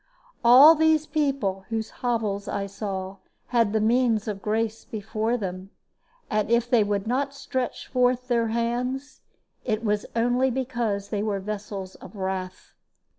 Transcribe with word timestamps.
"All 0.43 0.73
these 0.73 1.05
people, 1.05 1.65
whose 1.69 1.91
hovels 2.01 2.47
I 2.47 2.65
saw, 2.65 3.17
had 3.49 3.71
the 3.71 3.79
means 3.79 4.27
of 4.27 4.41
grace 4.41 4.83
before 4.83 5.37
them, 5.37 5.69
and 6.27 6.49
if 6.49 6.67
they 6.67 6.83
would 6.83 7.05
not 7.05 7.35
stretch 7.35 7.85
forth 7.87 8.27
their 8.27 8.47
hands, 8.47 9.21
it 9.63 9.83
was 9.83 10.07
only 10.15 10.49
because 10.49 11.09
they 11.09 11.21
were 11.21 11.39
vessels 11.39 11.93
of 11.93 12.15
wrath. 12.15 12.73